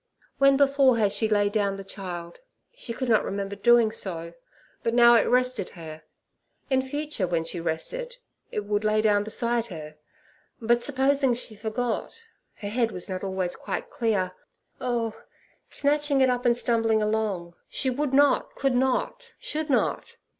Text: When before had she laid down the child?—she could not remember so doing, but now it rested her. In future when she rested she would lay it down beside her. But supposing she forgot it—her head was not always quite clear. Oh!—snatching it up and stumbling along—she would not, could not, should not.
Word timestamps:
When 0.39 0.57
before 0.57 0.97
had 0.97 1.11
she 1.11 1.29
laid 1.29 1.51
down 1.51 1.75
the 1.75 1.83
child?—she 1.83 2.91
could 2.91 3.07
not 3.07 3.23
remember 3.23 3.55
so 3.55 3.61
doing, 3.61 3.91
but 4.81 4.95
now 4.95 5.13
it 5.13 5.27
rested 5.29 5.69
her. 5.77 6.01
In 6.71 6.81
future 6.81 7.27
when 7.27 7.43
she 7.43 7.59
rested 7.59 8.17
she 8.51 8.61
would 8.61 8.83
lay 8.83 8.97
it 8.97 9.01
down 9.03 9.23
beside 9.23 9.67
her. 9.67 9.97
But 10.59 10.81
supposing 10.81 11.35
she 11.35 11.55
forgot 11.55 12.07
it—her 12.13 12.69
head 12.69 12.91
was 12.91 13.09
not 13.09 13.23
always 13.23 13.55
quite 13.55 13.91
clear. 13.91 14.31
Oh!—snatching 14.79 16.19
it 16.19 16.31
up 16.31 16.47
and 16.47 16.57
stumbling 16.57 17.03
along—she 17.03 17.91
would 17.91 18.11
not, 18.11 18.55
could 18.55 18.73
not, 18.73 19.33
should 19.37 19.69
not. 19.69 20.15